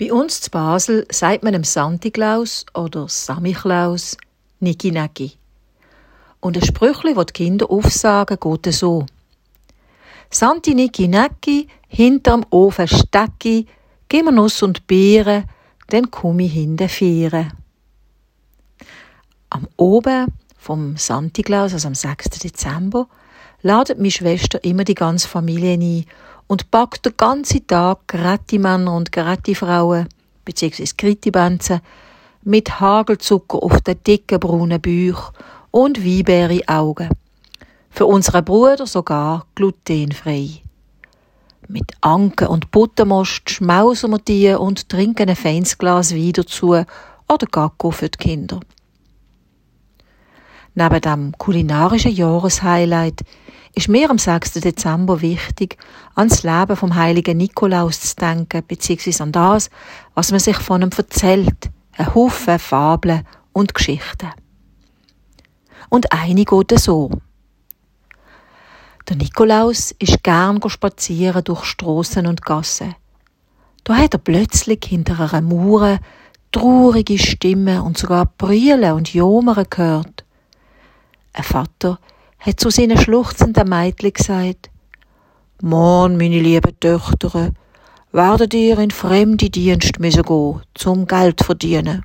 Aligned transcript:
Bei 0.00 0.10
uns 0.14 0.40
zu 0.40 0.50
Basel 0.50 1.06
sagt 1.12 1.42
man 1.42 1.52
dem 1.52 1.62
Santiklaus 1.62 2.64
oder 2.72 3.06
Samichlaus 3.06 4.16
Niki 4.58 4.92
Naki. 4.92 5.32
Und 6.40 6.56
ein 6.56 6.64
Sprüchli, 6.64 7.12
das 7.12 7.26
die 7.26 7.32
Kinder 7.34 7.70
aufsagen, 7.70 8.38
geht 8.40 8.72
so. 8.72 9.04
Santi 10.30 10.74
Niki 10.74 11.06
Naki, 11.06 11.68
hinterm 11.86 12.46
Ofen 12.48 12.88
Stecki, 12.88 13.66
gib 14.08 14.24
mir 14.24 14.32
Nuss 14.32 14.62
und 14.62 14.86
Beeren, 14.86 15.44
dann 15.88 16.10
komm 16.10 16.40
ich 16.40 16.54
hinten 16.54 16.88
vieren. 16.88 17.52
Am 19.50 19.68
Oben 19.76 20.28
vom 20.56 20.96
Santiklaus, 20.96 21.74
also 21.74 21.88
am 21.88 21.94
6. 21.94 22.30
Dezember, 22.38 23.06
ladet 23.60 23.98
meine 23.98 24.10
Schwester 24.10 24.64
immer 24.64 24.84
die 24.84 24.94
ganze 24.94 25.28
Familie 25.28 25.74
ein 25.74 26.06
und 26.50 26.68
backt 26.72 27.06
den 27.06 27.16
ganzen 27.16 27.64
Tag 27.68 28.08
gerette 28.08 28.58
Männer 28.58 28.96
und 28.96 29.12
gerette 29.12 29.54
Frauen, 29.54 30.08
beziehungsweise 30.44 30.96
Krittibenzen, 30.96 31.80
mit 32.42 32.80
Hagelzucker 32.80 33.62
auf 33.62 33.80
den 33.82 34.02
dicken 34.02 34.40
braunen 34.40 34.82
Bauch 34.82 35.32
und 35.70 36.04
Weinbeere 36.04 36.60
Augen. 36.66 37.10
Für 37.88 38.06
unsere 38.06 38.42
Brüder 38.42 38.88
sogar 38.88 39.46
glutenfrei. 39.54 40.62
Mit 41.68 41.92
Anken 42.00 42.48
und 42.48 42.72
Buttermost 42.72 43.48
schmausen 43.48 44.10
wir 44.10 44.18
die 44.18 44.52
und 44.52 44.88
trinken 44.88 45.28
ein 45.28 45.36
feines 45.36 45.78
Glas 45.78 46.12
Wein 46.12 46.32
dazu 46.32 46.70
oder 46.70 47.46
Gacko 47.48 47.92
für 47.92 48.08
die 48.08 48.18
Kinder. 48.18 48.58
Neben 50.74 51.00
dem 51.00 51.38
kulinarischen 51.38 52.10
Jahreshighlight 52.10 53.20
ist 53.74 53.88
mir 53.88 54.10
am 54.10 54.18
6. 54.18 54.54
Dezember 54.54 55.20
wichtig, 55.20 55.76
ans 56.14 56.42
Leben 56.42 56.76
vom 56.76 56.94
heiligen 56.94 57.36
Nikolaus 57.36 58.00
zu 58.00 58.16
denken, 58.16 58.62
beziehungsweise 58.66 59.22
an 59.22 59.32
das, 59.32 59.70
was 60.14 60.30
man 60.30 60.40
sich 60.40 60.56
von 60.56 60.82
ihm 60.82 60.90
erzählt. 60.96 61.70
Ein 61.96 62.14
Haufen 62.14 62.58
Fabeln 62.58 63.26
und 63.52 63.74
Geschichten. 63.74 64.30
Und 65.88 66.12
eine 66.12 66.44
geht 66.44 66.78
so. 66.78 67.10
Der 69.08 69.16
Nikolaus 69.16 69.92
ist 69.98 70.22
gern 70.22 70.60
spazieren 70.68 71.44
durch 71.44 71.64
Strassen 71.64 72.26
und 72.26 72.42
Gassen. 72.42 72.94
Da 73.84 73.96
hat 73.96 74.14
er 74.14 74.18
plötzlich 74.18 74.84
hinter 74.86 75.18
einer 75.18 75.40
Mauer 75.40 75.98
traurige 76.52 77.18
Stimmen 77.18 77.80
und 77.80 77.98
sogar 77.98 78.26
Brüllen 78.26 78.92
und 78.92 79.12
Jomern 79.12 79.66
gehört. 79.68 80.24
Ein 81.32 81.44
Vater 81.44 81.98
hat 82.40 82.58
zu 82.58 82.70
seinen 82.70 82.98
schluchzenden 82.98 83.68
Mädchen 83.68 84.12
gesagt, 84.12 84.70
Mann, 85.62 86.16
meine 86.16 86.40
lieben 86.40 86.78
Töchter, 86.80 87.52
werdet 88.12 88.54
ihr 88.54 88.78
in 88.78 88.90
fremde 88.90 89.50
Dienst 89.50 90.00
müssen 90.00 90.22
gehen, 90.22 90.62
zum 90.74 91.06
Geld 91.06 91.42
verdienen. 91.42 92.04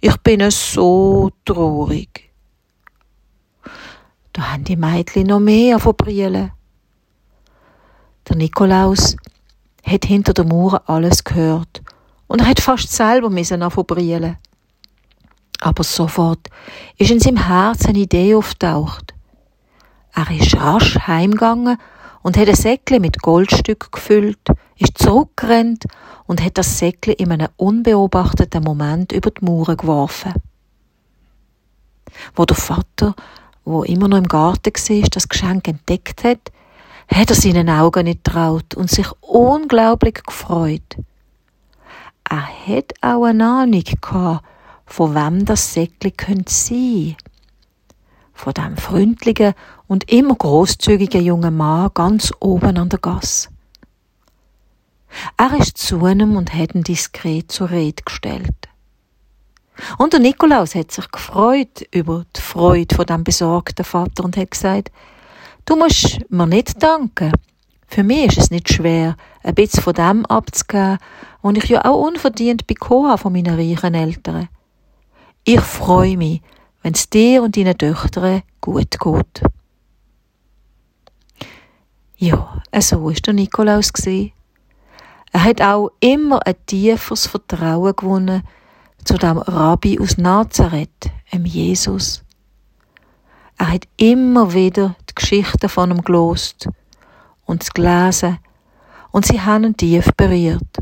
Ich 0.00 0.16
bin 0.18 0.40
es 0.40 0.72
so 0.72 1.30
traurig. 1.44 2.30
Da 4.32 4.52
haben 4.52 4.64
die 4.64 4.76
Mädchen 4.76 5.26
noch 5.28 5.40
mehr 5.40 5.78
von 5.78 5.96
Brillen. 5.96 6.52
Der 8.28 8.36
Nikolaus 8.36 9.16
hat 9.84 10.04
hinter 10.04 10.34
der 10.34 10.44
Mauer 10.44 10.82
alles 10.86 11.24
gehört 11.24 11.82
und 12.26 12.40
er 12.40 12.46
hat 12.46 12.60
fast 12.60 12.92
selber 12.92 13.30
müssen 13.30 13.60
brillen. 13.60 14.36
Aber 15.60 15.82
sofort 15.82 16.48
ist 16.98 17.10
in 17.10 17.20
seinem 17.20 17.48
Herzen 17.48 17.88
eine 17.88 18.00
Idee 18.00 18.34
auftaucht. 18.34 19.07
Er 20.18 20.28
ist 20.32 20.56
rasch 20.56 20.98
heimgegangen 21.06 21.78
und 22.22 22.36
hat 22.36 22.48
ein 22.48 22.56
Säckchen 22.56 23.00
mit 23.00 23.22
Goldstück 23.22 23.92
gefüllt, 23.92 24.40
ist 24.76 24.98
zurückgerannt 24.98 25.84
und 26.26 26.44
hat 26.44 26.58
das 26.58 26.76
Säckchen 26.76 27.14
in 27.14 27.30
einem 27.30 27.46
unbeobachteten 27.56 28.64
Moment 28.64 29.12
über 29.12 29.30
die 29.30 29.44
Mauer 29.44 29.76
geworfen. 29.76 30.34
Wo 32.34 32.44
der 32.44 32.56
Vater, 32.56 33.14
wo 33.64 33.84
immer 33.84 34.08
noch 34.08 34.18
im 34.18 34.26
Garten 34.26 34.72
war, 34.72 35.08
das 35.08 35.28
Geschenk 35.28 35.68
entdeckt 35.68 36.24
hat, 36.24 36.50
hat 37.14 37.30
er 37.30 37.36
seinen 37.36 37.70
Augen 37.70 38.02
nicht 38.02 38.24
traut 38.24 38.74
und 38.74 38.90
sich 38.90 39.06
unglaublich 39.20 40.24
gefreut. 40.26 40.96
Er 42.28 42.48
hat 42.66 42.92
auch 43.02 43.22
eine 43.22 43.44
Ahnung 43.44 43.84
gehabt, 43.84 44.44
von 44.84 45.14
wem 45.14 45.44
das 45.44 45.74
Säckchen 45.74 46.16
könnte 46.16 46.52
sein. 46.52 47.14
Von 48.38 48.54
dem 48.54 48.76
freundlichen 48.76 49.52
und 49.88 50.08
immer 50.12 50.36
großzügigen 50.36 51.24
jungen 51.24 51.56
Mann 51.56 51.90
ganz 51.92 52.32
oben 52.38 52.78
an 52.78 52.88
der 52.88 53.00
Gasse. 53.00 53.48
Er 55.36 55.58
ist 55.58 55.76
zu 55.76 56.06
ihm 56.06 56.36
und 56.36 56.54
hat 56.54 56.72
ihn 56.72 56.84
diskret 56.84 57.50
zur 57.50 57.70
Rede 57.70 58.00
gestellt. 58.04 58.68
Und 59.98 60.12
der 60.12 60.20
Nikolaus 60.20 60.76
hat 60.76 60.92
sich 60.92 61.10
gefreut 61.10 61.84
über 61.90 62.26
die 62.36 62.40
Freude 62.40 62.94
von 62.94 63.06
dem 63.06 63.24
besorgten 63.24 63.84
Vater 63.84 64.22
und 64.24 64.36
hat 64.36 64.52
gesagt, 64.52 64.92
du 65.64 65.74
musst 65.74 66.20
mir 66.30 66.46
nicht 66.46 66.80
danken. 66.80 67.32
Für 67.88 68.04
mich 68.04 68.26
ist 68.26 68.38
es 68.38 68.50
nicht 68.52 68.72
schwer, 68.72 69.16
ein 69.42 69.54
bisschen 69.56 69.82
von 69.82 69.94
dem 69.94 70.24
abzugeben, 70.26 70.98
was 71.42 71.56
ich 71.56 71.70
ja 71.70 71.84
auch 71.84 72.06
unverdient 72.06 72.68
bekommen 72.68 73.08
habe 73.08 73.18
von 73.18 73.32
meinen 73.32 73.56
reichen 73.56 73.94
Eltern. 73.94 74.48
Ich 75.42 75.60
freue 75.60 76.16
mich, 76.16 76.40
wenn 76.82 76.94
es 76.94 77.08
dir 77.10 77.42
und 77.42 77.56
deinen 77.56 77.76
Töchtern 77.76 78.42
gut 78.60 78.98
geht. 78.98 79.42
Ja, 82.16 82.62
so 82.80 83.04
war 83.04 83.12
der 83.12 83.34
Nikolaus. 83.34 83.92
Er 85.32 85.44
hat 85.44 85.60
auch 85.60 85.90
immer 86.00 86.44
ein 86.46 86.54
tieferes 86.66 87.26
Vertrauen 87.26 87.94
gewonnen 87.94 88.42
zu 89.04 89.16
dem 89.18 89.38
Rabbi 89.38 90.00
aus 90.00 90.18
Nazareth, 90.18 91.10
dem 91.32 91.44
Jesus. 91.44 92.24
Er 93.58 93.72
hat 93.72 93.88
immer 93.96 94.52
wieder 94.52 94.96
die 95.08 95.14
Geschichten 95.14 95.68
von 95.68 95.90
ihm 95.90 96.02
gelost 96.02 96.68
und 97.44 97.62
es 97.62 97.70
gelesen 97.72 98.38
und 99.10 99.26
sie 99.26 99.40
haben 99.40 99.64
ihn 99.64 99.76
tief 99.76 100.10
berührt. 100.16 100.78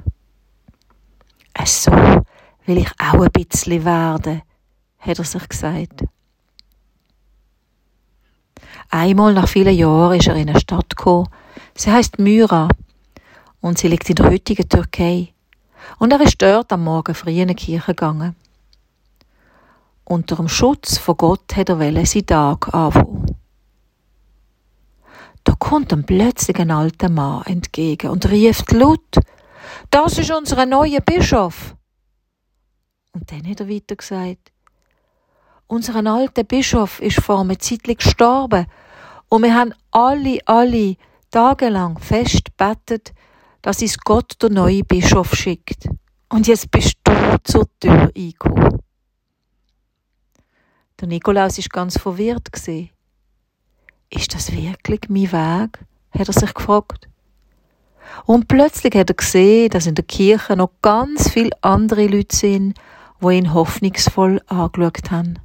So 1.64 1.90
will 1.92 2.78
ich 2.78 2.90
auch 2.98 3.20
ein 3.20 3.32
bisschen 3.32 3.84
werden, 3.84 4.42
hat 5.06 5.18
er 5.18 5.24
sich 5.24 5.48
gesagt. 5.48 6.04
Einmal 8.90 9.34
nach 9.34 9.48
vielen 9.48 9.74
Jahren 9.76 10.18
ist 10.18 10.28
er 10.28 10.36
in 10.36 10.48
eine 10.48 10.60
Stadt 10.60 10.96
gekommen. 10.96 11.28
Sie 11.74 11.90
heißt 11.90 12.18
Myra 12.18 12.68
und 13.60 13.78
sie 13.78 13.88
liegt 13.88 14.08
in 14.08 14.16
der 14.16 14.30
heutigen 14.30 14.68
Türkei. 14.68 15.32
Und 15.98 16.12
er 16.12 16.20
ist 16.20 16.40
dort 16.40 16.72
am 16.72 16.84
Morgen 16.84 17.14
früh 17.14 17.40
in 17.40 17.48
die 17.48 17.54
Kirche 17.54 17.94
gegangen. 17.94 18.36
Unter 20.04 20.36
dem 20.36 20.48
Schutz 20.48 20.98
von 20.98 21.16
Gott 21.16 21.56
hat 21.56 21.68
er 21.68 21.78
seinen 21.78 22.26
Tag 22.26 22.72
anfangen. 22.72 23.36
Da 25.44 25.54
kommt 25.58 25.92
ihm 25.92 26.04
plötzlich 26.04 26.58
ein 26.58 26.70
alter 26.70 27.08
Mann 27.08 27.44
entgegen 27.46 28.10
und 28.10 28.28
rief 28.30 28.64
laut, 28.72 29.16
das 29.90 30.18
ist 30.18 30.30
unser 30.30 30.66
neuer 30.66 31.00
Bischof. 31.00 31.76
Und 33.12 33.30
dann 33.30 33.48
hat 33.48 33.60
er 33.60 33.68
weiter 33.68 33.96
gesagt, 33.96 34.52
unser 35.66 36.04
alter 36.06 36.44
Bischof 36.44 37.00
ist 37.00 37.20
vor 37.20 37.40
einer 37.40 37.58
Zeit 37.58 37.84
gestorben 37.84 38.66
und 39.28 39.42
wir 39.42 39.54
haben 39.54 39.74
alle, 39.90 40.38
alle 40.46 40.96
tagelang 41.30 41.98
fest 41.98 42.56
bettet, 42.56 43.12
dass 43.62 43.82
uns 43.82 43.98
Gott 43.98 44.34
der 44.40 44.50
neue 44.50 44.84
Bischof 44.84 45.34
schickt. 45.34 45.88
Und 46.28 46.46
jetzt 46.46 46.70
bist 46.70 46.94
du 47.04 47.12
zur 47.44 47.66
Tür 47.80 48.10
eingekommen. 48.16 48.78
Der 51.00 51.08
Nikolaus 51.08 51.58
ist 51.58 51.72
ganz 51.72 51.98
verwirrt 51.98 52.52
gesehen. 52.52 52.90
Ist 54.10 54.34
das 54.34 54.52
wirklich 54.52 55.08
mein 55.08 55.32
Weg? 55.32 55.84
hat 56.18 56.28
er 56.28 56.32
sich 56.32 56.54
gefragt. 56.54 57.08
Und 58.24 58.48
plötzlich 58.48 58.94
hat 58.94 59.10
er 59.10 59.16
gesehen, 59.16 59.68
dass 59.70 59.86
in 59.86 59.94
der 59.94 60.04
Kirche 60.04 60.56
noch 60.56 60.70
ganz 60.80 61.28
viele 61.28 61.50
andere 61.60 62.06
Leute 62.06 62.34
sind, 62.34 62.78
die 63.20 63.34
ihn 63.36 63.52
hoffnungsvoll 63.52 64.40
angeschaut 64.46 65.10
haben. 65.10 65.38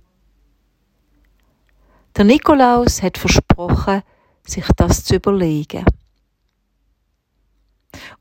Der 2.22 2.28
Nikolaus 2.28 3.02
hat 3.02 3.18
versprochen, 3.18 4.04
sich 4.46 4.68
das 4.76 5.04
zu 5.04 5.16
überlegen. 5.16 5.84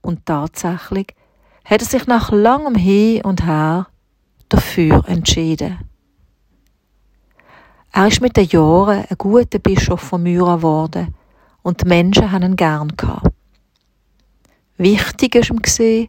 Und 0.00 0.24
tatsächlich 0.24 1.08
hat 1.66 1.82
er 1.82 1.86
sich 1.86 2.06
nach 2.06 2.32
langem 2.32 2.76
Hin 2.76 3.20
und 3.20 3.44
Her 3.44 3.88
dafür 4.48 5.06
entschieden. 5.06 5.80
Er 7.92 8.06
ist 8.06 8.22
mit 8.22 8.38
den 8.38 8.48
Jahren 8.48 9.04
ein 9.06 9.18
guter 9.18 9.58
Bischof 9.58 10.00
von 10.00 10.22
Myra 10.22 10.56
geworden 10.56 11.14
und 11.60 11.82
die 11.82 11.88
Menschen 11.88 12.32
haben 12.32 12.42
ihn 12.42 12.56
gern 12.56 12.96
gehabt. 12.96 13.34
Wichtig 14.78 15.34
ist 15.34 15.78
ihm 15.78 16.08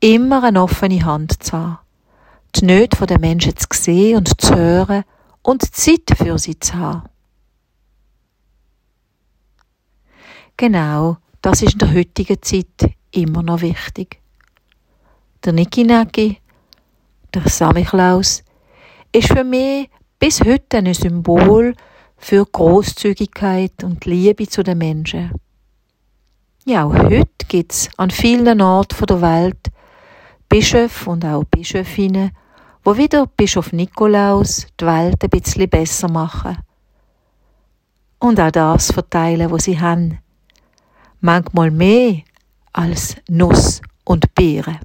immer 0.00 0.42
eine 0.42 0.62
offene 0.62 1.04
Hand 1.04 1.42
zu 1.42 1.52
haben, 1.52 1.78
die 2.56 2.64
Nöte 2.64 3.04
der 3.04 3.20
Menschen 3.20 3.54
zu 3.58 3.66
sehen 3.72 4.16
und 4.16 4.40
zu 4.40 4.56
hören 4.56 5.04
und 5.42 5.74
Zeit 5.74 6.16
für 6.16 6.38
sie 6.38 6.58
zu 6.58 6.74
haben. 6.76 7.09
Genau, 10.60 11.16
das 11.40 11.62
ist 11.62 11.72
in 11.72 11.78
der 11.78 11.94
heutigen 11.94 12.36
Zeit 12.42 12.94
immer 13.12 13.42
noch 13.42 13.62
wichtig. 13.62 14.20
der 15.42 15.54
Niki 15.54 15.86
der 15.86 17.48
Samichlaus, 17.48 18.44
ist 19.10 19.28
für 19.28 19.42
mich 19.42 19.88
bis 20.18 20.42
heute 20.42 20.76
ein 20.76 20.92
Symbol 20.92 21.74
für 22.18 22.44
Großzügigkeit 22.44 23.82
und 23.84 24.04
Liebe 24.04 24.46
zu 24.48 24.62
den 24.62 24.76
Menschen. 24.76 25.32
Ja, 26.66 26.84
auch 26.84 26.94
heute 26.94 27.46
gibt's 27.48 27.88
an 27.96 28.10
vielen 28.10 28.60
Orten 28.60 29.06
der 29.06 29.22
Welt 29.22 29.70
Bischöfe 30.46 31.08
und 31.08 31.24
auch 31.24 31.44
Bischöfinnen, 31.44 32.32
wo 32.84 32.98
wieder 32.98 33.26
Bischof 33.26 33.72
Nikolaus 33.72 34.66
die 34.78 34.84
Welt 34.84 35.24
ein 35.24 35.30
bisschen 35.30 35.70
besser 35.70 36.10
machen. 36.10 36.58
Und 38.18 38.38
auch 38.38 38.50
das 38.50 38.92
verteilen, 38.92 39.50
was 39.50 39.64
sie 39.64 39.80
haben. 39.80 40.18
Manchmal 41.20 41.70
mehr 41.70 42.22
als 42.72 43.16
Nuss 43.28 43.82
und 44.04 44.34
Beeren. 44.34 44.78